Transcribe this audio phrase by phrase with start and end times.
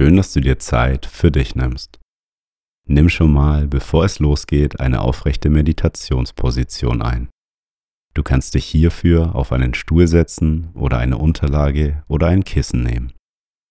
[0.00, 1.98] Schön, dass du dir Zeit für dich nimmst.
[2.86, 7.30] Nimm schon mal, bevor es losgeht, eine aufrechte Meditationsposition ein.
[8.14, 13.12] Du kannst dich hierfür auf einen Stuhl setzen oder eine Unterlage oder ein Kissen nehmen.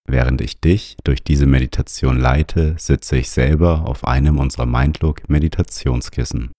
[0.05, 6.52] Während ich dich durch diese Meditation leite, sitze ich selber auf einem unserer Mindlook Meditationskissen.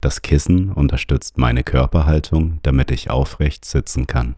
[0.00, 4.36] Das Kissen unterstützt meine Körperhaltung, damit ich aufrecht sitzen kann.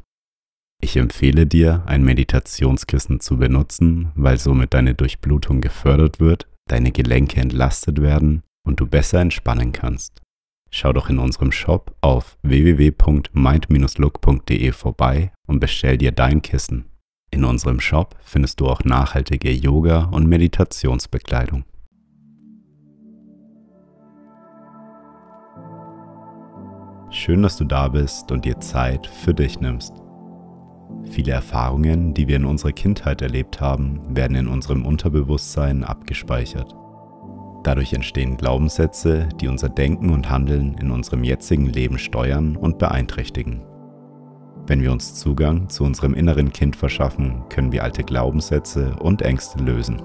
[0.85, 7.41] Ich empfehle dir, ein Meditationskissen zu benutzen, weil somit deine Durchblutung gefördert wird, deine Gelenke
[7.41, 10.21] entlastet werden und du besser entspannen kannst.
[10.73, 16.87] Schau doch in unserem Shop auf www.mind-look.de vorbei und bestell dir dein Kissen.
[17.31, 21.63] In unserem Shop findest du auch nachhaltige Yoga- und Meditationsbekleidung.
[27.11, 30.02] Schön, dass du da bist und dir Zeit für dich nimmst.
[31.11, 36.75] Viele Erfahrungen, die wir in unserer Kindheit erlebt haben, werden in unserem Unterbewusstsein abgespeichert.
[37.65, 43.63] Dadurch entstehen Glaubenssätze, die unser Denken und Handeln in unserem jetzigen Leben steuern und beeinträchtigen.
[44.67, 49.63] Wenn wir uns Zugang zu unserem inneren Kind verschaffen, können wir alte Glaubenssätze und Ängste
[49.63, 50.01] lösen.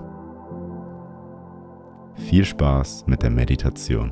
[2.16, 4.12] Viel Spaß mit der Meditation.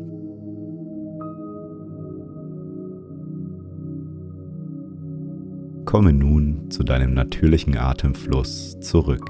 [5.91, 9.29] Komme nun zu deinem natürlichen Atemfluss zurück.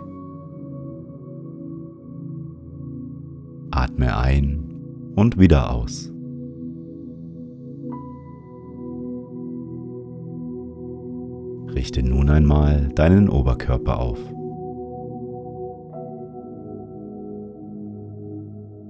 [3.72, 4.70] Atme ein
[5.16, 6.14] und wieder aus.
[11.74, 14.20] Richte nun einmal deinen Oberkörper auf.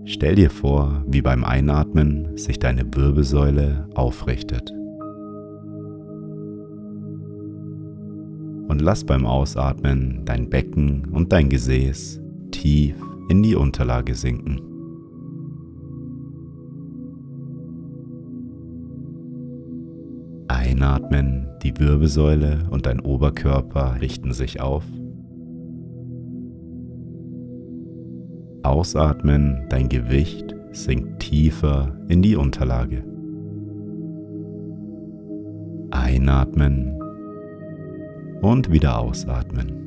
[0.03, 4.73] Stell dir vor, wie beim Einatmen sich deine Wirbelsäule aufrichtet.
[8.71, 12.21] Und lass beim Ausatmen dein Becken und dein Gesäß
[12.51, 12.95] tief
[13.27, 14.61] in die Unterlage sinken.
[20.47, 24.85] Einatmen, die Wirbelsäule und dein Oberkörper richten sich auf.
[28.63, 33.03] Ausatmen, dein Gewicht sinkt tiefer in die Unterlage.
[35.91, 37.00] Einatmen
[38.41, 39.77] und wieder ausatmen.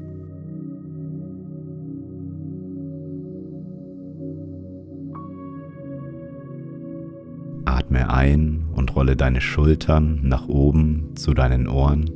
[7.65, 12.11] Atme ein und rolle deine Schultern nach oben zu deinen Ohren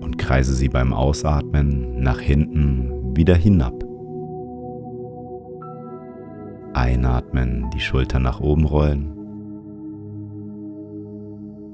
[0.00, 3.84] und kreise sie beim Ausatmen nach hinten wieder hinab.
[6.74, 9.21] Einatmen, die Schultern nach oben rollen.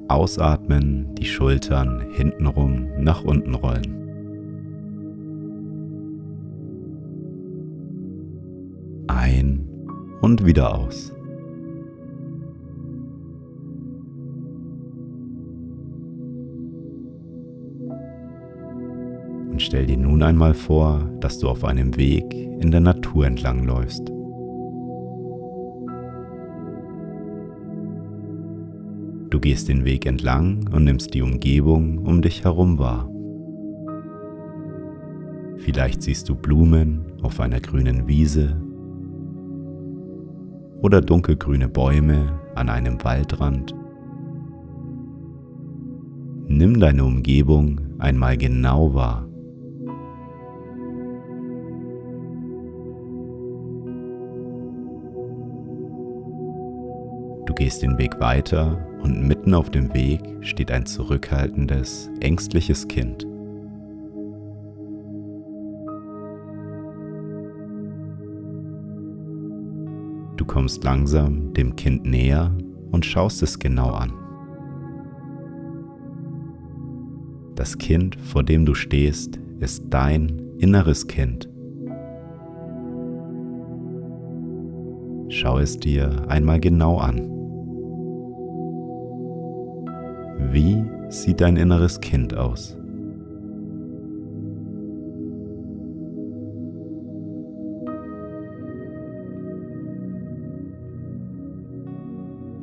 [0.09, 3.95] Ausatmen, die Schultern hintenrum nach unten rollen.
[9.07, 9.69] Ein
[10.23, 11.13] und wieder aus.
[19.51, 24.18] Und stell dir nun einmal vor, dass du auf einem Weg in der Natur entlangläufst.
[29.39, 33.09] Du gehst den Weg entlang und nimmst die Umgebung um dich herum wahr.
[35.59, 38.61] Vielleicht siehst du Blumen auf einer grünen Wiese
[40.83, 43.77] oder dunkelgrüne Bäume an einem Waldrand
[46.49, 49.28] Nimm deine Umgebung einmal genau wahr.
[57.59, 63.25] Gehst den Weg weiter und mitten auf dem Weg steht ein zurückhaltendes, ängstliches Kind.
[70.37, 72.57] Du kommst langsam dem Kind näher
[72.93, 74.13] und schaust es genau an.
[77.57, 81.49] Das Kind, vor dem du stehst, ist dein inneres Kind.
[85.29, 87.38] Schau es dir einmal genau an.
[90.51, 92.75] Wie sieht dein inneres Kind aus?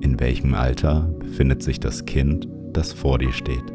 [0.02, 3.72] In welchem Alter befindet sich das Kind, das vor dir steht?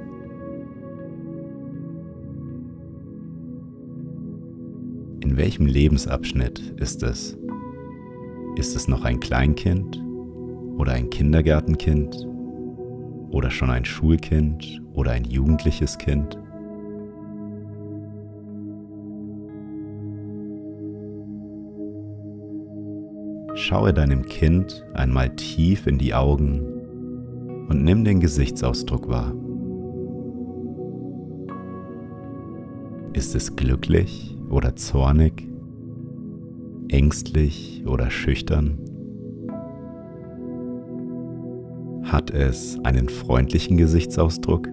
[5.21, 7.39] In welchem Lebensabschnitt ist es?
[8.57, 10.03] Ist es noch ein Kleinkind
[10.79, 12.27] oder ein Kindergartenkind
[13.31, 16.38] oder schon ein Schulkind oder ein jugendliches Kind?
[23.55, 26.61] Schaue deinem Kind einmal tief in die Augen
[27.69, 29.35] und nimm den Gesichtsausdruck wahr.
[33.12, 35.47] Ist es glücklich oder zornig,
[36.88, 38.89] ängstlich oder schüchtern?
[42.11, 44.67] Hat es einen freundlichen Gesichtsausdruck?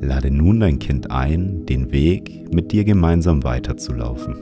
[0.00, 4.34] Lade nun dein Kind ein, den Weg mit dir gemeinsam weiterzulaufen.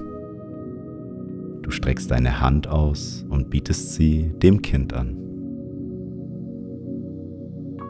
[1.61, 5.19] Du streckst deine Hand aus und bietest sie dem Kind an.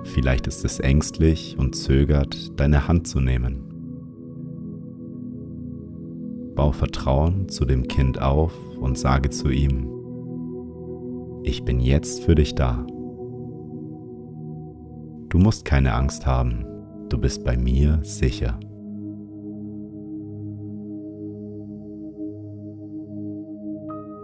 [0.03, 3.70] Vielleicht ist es ängstlich und zögert, deine Hand zu nehmen.
[6.61, 9.89] Bau Vertrauen zu dem Kind auf und sage zu ihm,
[11.43, 12.87] ich bin jetzt für dich da.
[15.31, 16.67] Du musst keine Angst haben,
[17.09, 18.61] du bist bei mir sicher.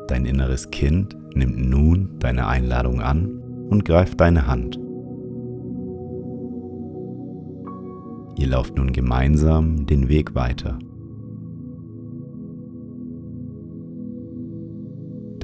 [0.09, 3.29] Dein inneres Kind nimmt nun deine Einladung an
[3.71, 4.79] und greift deine Hand.
[8.39, 10.79] Ihr lauft nun gemeinsam den Weg weiter.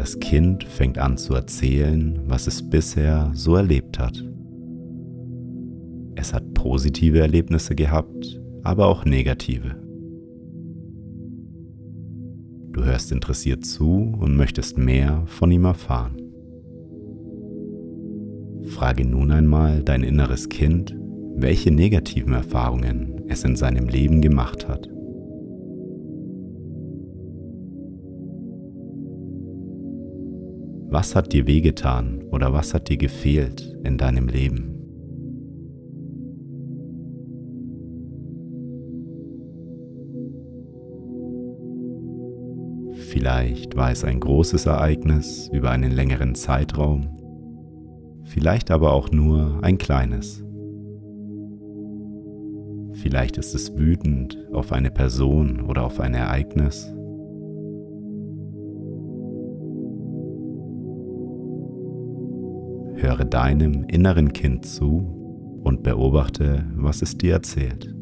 [0.02, 4.20] Das Kind fängt an zu erzählen, was es bisher so erlebt hat.
[6.16, 9.76] Es hat positive Erlebnisse gehabt, aber auch negative.
[12.72, 16.20] Du hörst interessiert zu und möchtest mehr von ihm erfahren.
[18.64, 20.96] Frage nun einmal dein inneres Kind,
[21.36, 24.91] welche negativen Erfahrungen es in seinem Leben gemacht hat.
[30.92, 34.74] Was hat dir wehgetan oder was hat dir gefehlt in deinem Leben?
[42.92, 47.08] Vielleicht war es ein großes Ereignis über einen längeren Zeitraum,
[48.24, 50.44] vielleicht aber auch nur ein kleines.
[52.92, 56.92] Vielleicht ist es wütend auf eine Person oder auf ein Ereignis.
[63.32, 67.94] Deinem inneren Kind zu und beobachte, was es dir erzählt.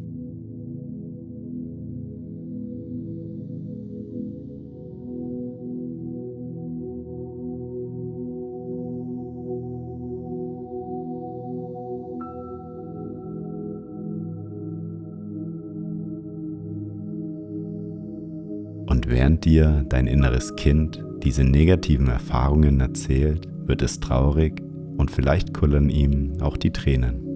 [19.11, 24.63] während dir dein inneres Kind diese negativen Erfahrungen erzählt, wird es traurig
[25.01, 27.27] und vielleicht kullern ihm auch die Tränen.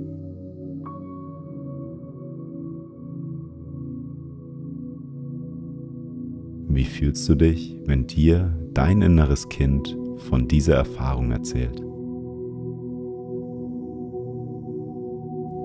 [6.69, 9.97] Wie fühlst du dich, wenn dir dein inneres Kind
[10.29, 11.81] von dieser Erfahrung erzählt?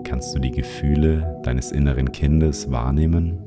[0.04, 3.38] Kannst du die Gefühle deines inneren Kindes wahrnehmen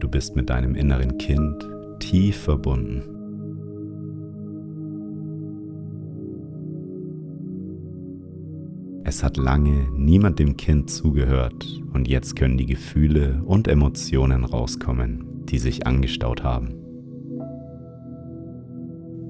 [0.00, 3.17] Du bist mit deinem inneren Kind tief verbunden.
[9.08, 15.46] Es hat lange niemand dem Kind zugehört und jetzt können die Gefühle und Emotionen rauskommen,
[15.46, 16.74] die sich angestaut haben.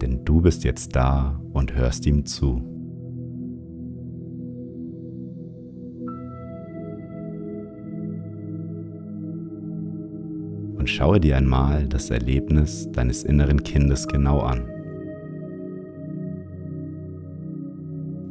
[0.02, 2.54] Denn du bist jetzt da und hörst ihm zu.
[10.76, 14.77] Und schaue dir einmal das Erlebnis deines inneren Kindes genau an.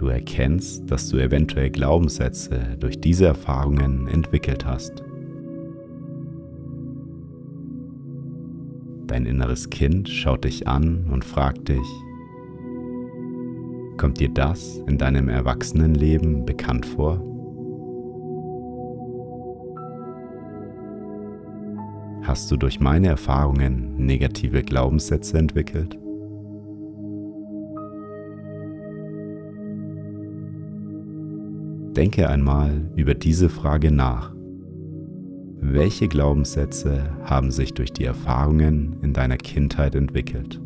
[0.07, 5.03] Du erkennst, dass du eventuell Glaubenssätze durch diese Erfahrungen entwickelt hast.
[9.05, 11.85] Dein inneres Kind schaut dich an und fragt dich,
[13.97, 17.21] kommt dir das in deinem Erwachsenenleben bekannt vor?
[22.21, 25.97] Hast du durch meine Erfahrungen negative Glaubenssätze entwickelt?
[31.97, 34.31] Denke einmal über diese Frage nach.
[35.59, 40.61] Welche Glaubenssätze haben sich durch die Erfahrungen in deiner Kindheit entwickelt?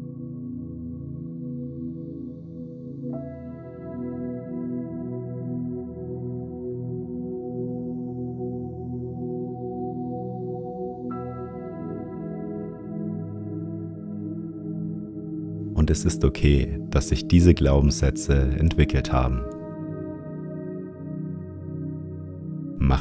[15.73, 19.45] Und es ist okay, dass sich diese Glaubenssätze entwickelt haben.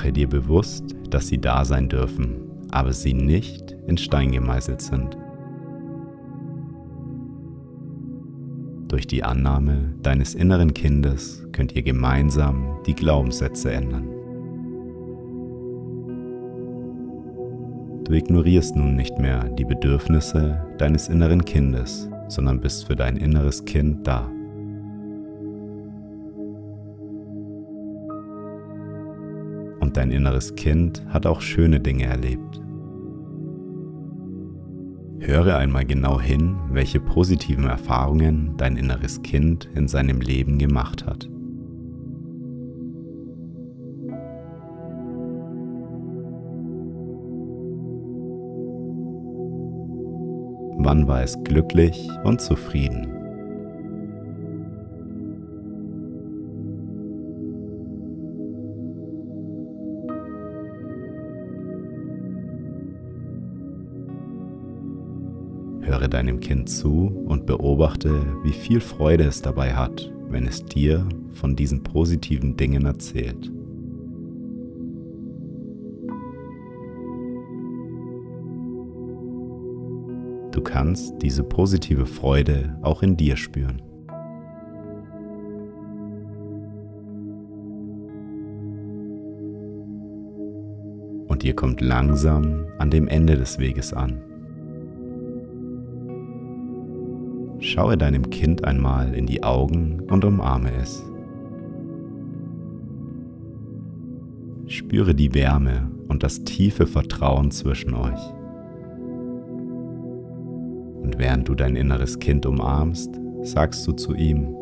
[0.00, 2.40] Mache dir bewusst, dass sie da sein dürfen,
[2.70, 5.14] aber sie nicht in Stein gemeißelt sind.
[8.88, 14.08] Durch die Annahme deines inneren Kindes könnt ihr gemeinsam die Glaubenssätze ändern.
[18.04, 23.66] Du ignorierst nun nicht mehr die Bedürfnisse deines inneren Kindes, sondern bist für dein inneres
[23.66, 24.32] Kind da.
[29.90, 32.60] Und dein inneres Kind hat auch schöne Dinge erlebt.
[35.18, 41.28] Höre einmal genau hin, welche positiven Erfahrungen dein inneres Kind in seinem Leben gemacht hat.
[50.78, 53.19] Wann war es glücklich und zufrieden?
[66.20, 71.56] Deinem Kind zu und beobachte, wie viel Freude es dabei hat, wenn es dir von
[71.56, 73.50] diesen positiven Dingen erzählt.
[80.50, 83.80] Du kannst diese positive Freude auch in dir spüren.
[91.28, 94.29] Und ihr kommt langsam an dem Ende des Weges an.
[97.72, 101.04] Schaue deinem Kind einmal in die Augen und umarme es.
[104.66, 108.20] Spüre die Wärme und das tiefe Vertrauen zwischen euch.
[111.00, 114.52] Und während du dein inneres Kind umarmst, sagst du zu ihm,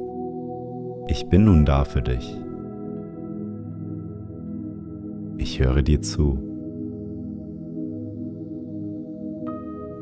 [1.07, 2.37] ich bin nun da für dich.
[5.39, 6.39] Ich höre dir zu.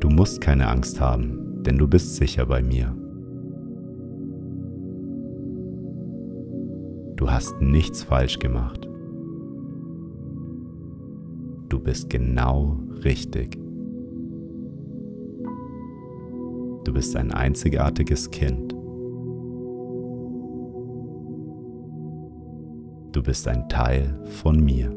[0.01, 2.95] Du musst keine Angst haben, denn du bist sicher bei mir.
[7.17, 8.87] Du hast nichts falsch gemacht.
[11.69, 13.59] Du bist genau richtig.
[16.85, 18.73] Du bist ein einzigartiges Kind.
[23.13, 24.95] Du bist ein Teil von mir.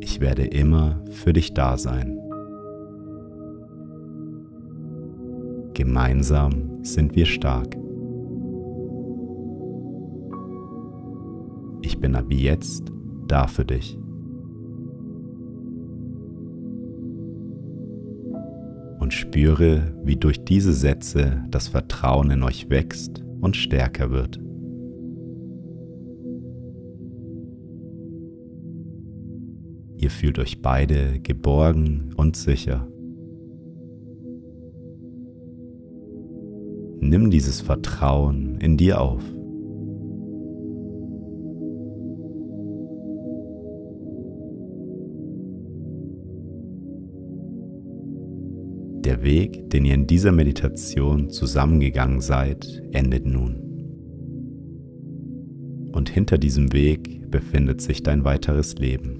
[0.00, 2.18] Ich werde immer für dich da sein.
[5.74, 7.76] Gemeinsam sind wir stark.
[11.80, 12.92] Ich bin ab jetzt
[13.26, 13.98] da für dich.
[18.98, 24.38] Und spüre, wie durch diese Sätze das Vertrauen in euch wächst und stärker wird.
[29.96, 32.88] Ihr fühlt euch beide geborgen und sicher.
[37.12, 39.22] Nimm dieses Vertrauen in dir auf.
[49.04, 53.56] Der Weg, den ihr in dieser Meditation zusammengegangen seid, endet nun.
[55.92, 59.18] Und hinter diesem Weg befindet sich dein weiteres Leben.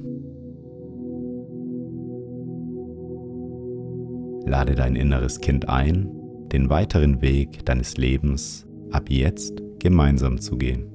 [4.46, 6.21] Lade dein inneres Kind ein,
[6.52, 10.92] den weiteren Weg deines Lebens ab jetzt gemeinsam zu gehen.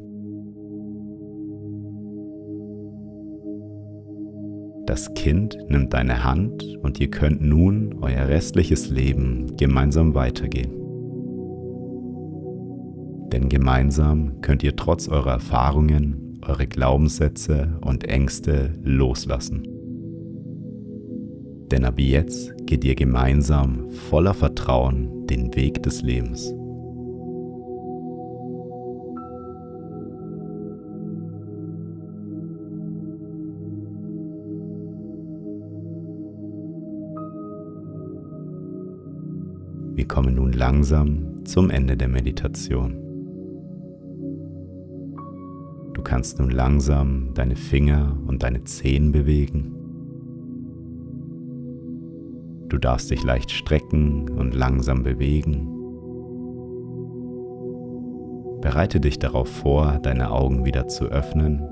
[4.86, 10.72] Das Kind nimmt deine Hand und ihr könnt nun euer restliches Leben gemeinsam weitergehen.
[13.34, 19.68] Denn gemeinsam könnt ihr trotz eurer Erfahrungen, eure Glaubenssätze und Ängste loslassen.
[21.70, 26.54] Denn ab jetzt geht ihr gemeinsam voller Vertrauen den Weg des Lebens.
[39.96, 42.96] Wir kommen nun langsam zum Ende der Meditation.
[45.94, 49.77] Du kannst nun langsam deine Finger und deine Zehen bewegen.
[52.78, 55.68] Du darfst dich leicht strecken und langsam bewegen.
[58.62, 61.64] Bereite dich darauf vor, deine Augen wieder zu öffnen.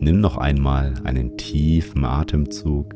[0.00, 2.94] Nimm noch einmal einen tiefen Atemzug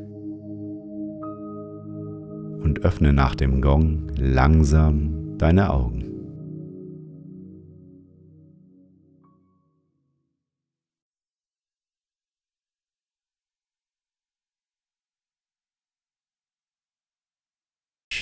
[2.61, 6.12] und öffne nach dem Gong langsam deine Augen.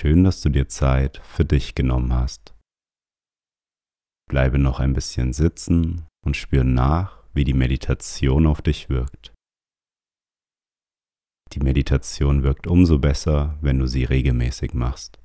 [0.01, 2.55] Schön, dass du dir Zeit für dich genommen hast.
[4.27, 9.31] Bleibe noch ein bisschen sitzen und spür nach, wie die Meditation auf dich wirkt.
[11.53, 15.19] Die Meditation wirkt umso besser, wenn du sie regelmäßig machst.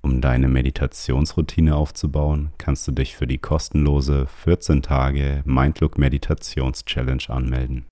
[0.00, 7.24] Um deine Meditationsroutine aufzubauen, kannst du dich für die kostenlose 14 Tage Mindlook Meditations Challenge
[7.28, 7.86] anmelden.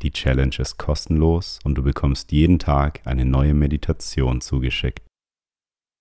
[0.00, 5.06] Die Challenge ist kostenlos und du bekommst jeden Tag eine neue Meditation zugeschickt.